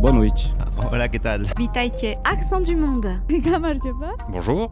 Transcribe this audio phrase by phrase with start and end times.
[0.00, 0.54] Boa noite.
[0.86, 1.46] Hola, ¿qué tal?
[2.24, 3.06] Accent du monde.
[4.30, 4.70] Bonjour.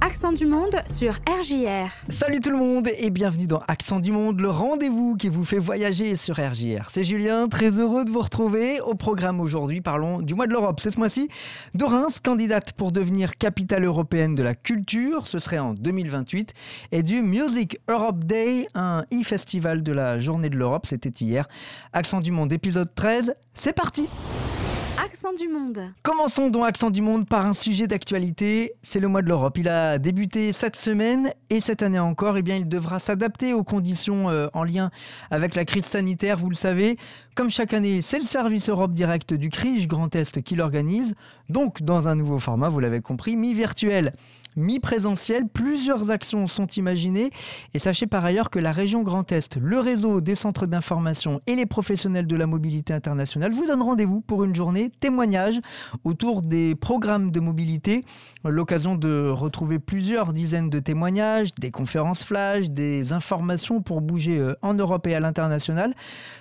[0.00, 1.90] Accent du monde sur RJR.
[2.08, 5.58] Salut tout le monde et bienvenue dans Accent du Monde, le rendez-vous qui vous fait
[5.58, 6.88] voyager sur RJR.
[6.88, 8.80] C'est Julien, très heureux de vous retrouver.
[8.80, 10.78] Au programme aujourd'hui, parlons du mois de l'Europe.
[10.78, 11.28] C'est ce mois-ci
[11.74, 16.52] de Reims, candidate pour devenir capitale européenne de la culture, ce serait en 2028,
[16.92, 21.48] et du Music Europe Day, un e-festival de la journée de l'Europe, c'était hier.
[21.92, 24.06] Accent du Monde, épisode 13, c'est parti
[25.14, 25.78] Accent du monde.
[26.02, 29.56] Commençons donc Accent du Monde par un sujet d'actualité, c'est le mois de l'Europe.
[29.58, 33.62] Il a débuté cette semaine et cette année encore, eh bien, il devra s'adapter aux
[33.62, 34.90] conditions euh, en lien
[35.30, 36.96] avec la crise sanitaire, vous le savez.
[37.36, 41.14] Comme chaque année, c'est le service Europe Direct du CRIJ Grand Est qui l'organise,
[41.48, 44.10] donc dans un nouveau format, vous l'avez compris, mi-virtuel
[44.56, 45.48] mi-présentiel.
[45.48, 47.30] Plusieurs actions sont imaginées.
[47.72, 51.54] Et sachez par ailleurs que la région Grand Est, le réseau des centres d'information et
[51.54, 55.60] les professionnels de la mobilité internationale vous donnent rendez-vous pour une journée témoignage
[56.02, 58.00] autour des programmes de mobilité.
[58.42, 64.54] L'occasion de retrouver plusieurs dizaines de témoignages, des conférences flash, des informations pour bouger euh,
[64.62, 65.92] en Europe et à l'international.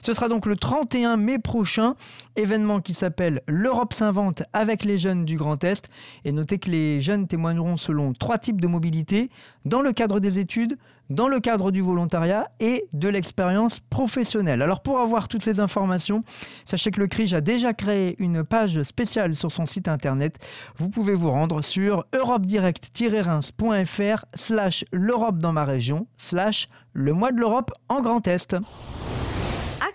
[0.01, 1.95] Ce sera donc le 31 mai prochain,
[2.37, 5.89] événement qui s'appelle L'Europe s'invente avec les jeunes du Grand Est.
[6.23, 9.29] Et notez que les jeunes témoigneront selon trois types de mobilité,
[9.65, 10.77] dans le cadre des études,
[11.09, 14.61] dans le cadre du volontariat et de l'expérience professionnelle.
[14.61, 16.23] Alors pour avoir toutes ces informations,
[16.65, 20.37] sachez que le CRIJ a déjà créé une page spéciale sur son site internet.
[20.77, 27.39] Vous pouvez vous rendre sur europedirect-reims.fr slash l'Europe dans ma région slash le mois de
[27.39, 28.55] l'Europe en Grand Est.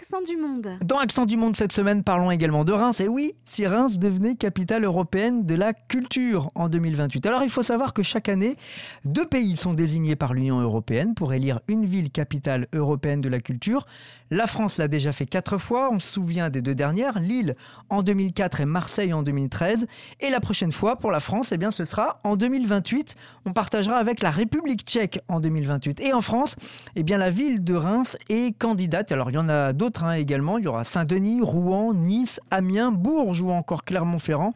[0.00, 0.68] Accent du monde.
[0.84, 3.00] Dans Accent du Monde cette semaine, parlons également de Reims.
[3.00, 7.26] Et oui, si Reims devenait capitale européenne de la culture en 2028.
[7.26, 8.56] Alors il faut savoir que chaque année,
[9.04, 13.40] deux pays sont désignés par l'Union européenne pour élire une ville capitale européenne de la
[13.40, 13.86] culture.
[14.30, 17.56] La France l'a déjà fait quatre fois, on se souvient des deux dernières, Lille
[17.88, 19.86] en 2004 et Marseille en 2013.
[20.20, 23.16] Et la prochaine fois pour la France, eh bien, ce sera en 2028.
[23.46, 26.00] On partagera avec la République tchèque en 2028.
[26.00, 26.56] Et en France,
[26.94, 29.10] eh bien, la ville de Reims est candidate.
[29.12, 30.16] Alors il y en a d'autres hein.
[30.16, 34.54] Il y aura Saint-Denis, Rouen, Nice, Amiens, Bourges ou encore Clermont-Ferrand.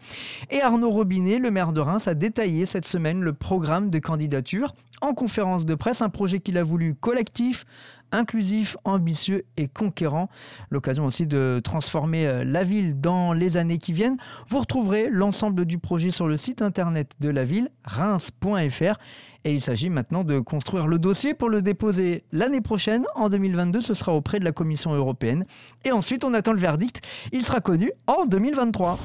[0.50, 4.74] Et Arnaud Robinet, le maire de Reims, a détaillé cette semaine le programme de candidature
[5.00, 7.66] en conférence de presse, un projet qu'il a voulu collectif,
[8.12, 10.28] inclusif, ambitieux et conquérant.
[10.70, 14.18] L'occasion aussi de transformer euh, la ville dans les années qui viennent.
[14.48, 18.98] Vous retrouverez l'ensemble du projet sur le site internet de la ville, reims.fr.
[19.44, 23.80] Et il s'agit maintenant de construire le dossier pour le déposer l'année prochaine, en 2022.
[23.80, 25.44] Ce sera auprès de la Commission européenne.
[25.84, 27.00] Et ensuite, on attend le verdict.
[27.32, 28.98] Il sera connu en 2023.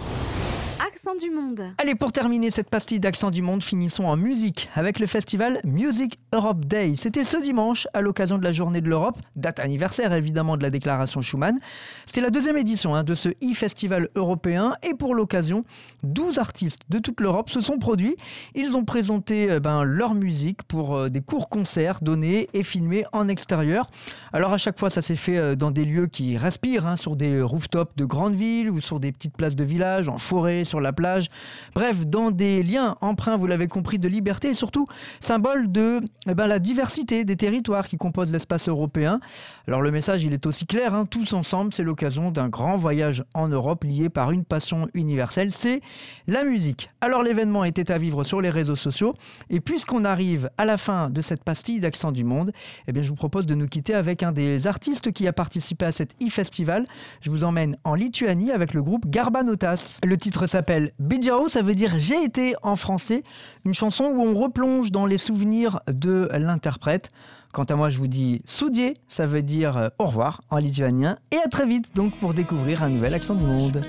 [0.85, 1.63] Accent du monde.
[1.79, 6.19] Allez, pour terminer cette pastille d'accent du monde, finissons en musique avec le festival Music
[6.33, 6.93] Europe Day.
[6.95, 10.69] C'était ce dimanche à l'occasion de la journée de l'Europe, date anniversaire évidemment de la
[10.69, 11.57] déclaration Schuman.
[12.05, 15.65] C'était la deuxième édition hein, de ce e-festival européen et pour l'occasion,
[16.03, 18.15] 12 artistes de toute l'Europe se sont produits.
[18.53, 23.05] Ils ont présenté euh, ben, leur musique pour euh, des courts concerts donnés et filmés
[23.13, 23.89] en extérieur.
[24.31, 27.15] Alors à chaque fois, ça s'est fait euh, dans des lieux qui respirent, hein, sur
[27.15, 30.81] des rooftops de grandes villes ou sur des petites places de village, en forêt, sur
[30.81, 31.28] la plage.
[31.73, 34.85] Bref, dans des liens empreints, vous l'avez compris, de liberté et surtout
[35.19, 39.19] symbole de eh ben, la diversité des territoires qui composent l'espace européen.
[39.67, 43.23] Alors le message, il est aussi clair, hein, tous ensemble, c'est l'occasion d'un grand voyage
[43.33, 45.81] en Europe lié par une passion universelle, c'est
[46.27, 46.89] la musique.
[47.01, 49.13] Alors l'événement était à vivre sur les réseaux sociaux
[49.50, 52.51] et puisqu'on arrive à la fin de cette pastille d'accent du monde,
[52.88, 55.85] eh bien, je vous propose de nous quitter avec un des artistes qui a participé
[55.85, 56.85] à cet e-festival.
[57.22, 60.00] Je vous emmène en Lituanie avec le groupe Garbanotas.
[60.03, 60.56] Le titre s'appelle
[61.00, 63.23] Bidjao, ça veut dire j'ai été en français,
[63.66, 67.09] une chanson où on replonge dans les souvenirs de l'interprète.
[67.53, 71.18] Quant à moi, je vous dis Soudier, ça veut dire euh, au revoir en lituanien,
[71.31, 73.81] et à très vite donc pour découvrir un nouvel accent du monde.